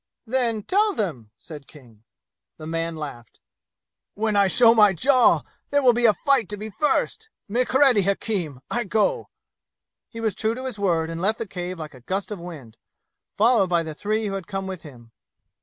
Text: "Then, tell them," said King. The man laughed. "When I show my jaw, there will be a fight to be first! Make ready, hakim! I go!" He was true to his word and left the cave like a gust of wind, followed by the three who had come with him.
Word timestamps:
"Then, 0.25 0.63
tell 0.63 0.93
them," 0.95 1.29
said 1.37 1.67
King. 1.67 2.01
The 2.57 2.65
man 2.65 2.95
laughed. 2.95 3.39
"When 4.15 4.35
I 4.35 4.47
show 4.47 4.73
my 4.73 4.93
jaw, 4.93 5.43
there 5.69 5.83
will 5.83 5.93
be 5.93 6.07
a 6.07 6.13
fight 6.15 6.49
to 6.49 6.57
be 6.57 6.71
first! 6.71 7.29
Make 7.47 7.71
ready, 7.75 8.01
hakim! 8.01 8.61
I 8.71 8.83
go!" 8.85 9.29
He 10.09 10.19
was 10.19 10.33
true 10.33 10.55
to 10.55 10.65
his 10.65 10.79
word 10.79 11.11
and 11.11 11.21
left 11.21 11.37
the 11.37 11.45
cave 11.45 11.77
like 11.77 11.93
a 11.93 12.01
gust 12.01 12.31
of 12.31 12.39
wind, 12.39 12.77
followed 13.37 13.67
by 13.69 13.83
the 13.83 13.93
three 13.93 14.25
who 14.25 14.33
had 14.33 14.47
come 14.47 14.65
with 14.65 14.81
him. 14.81 15.11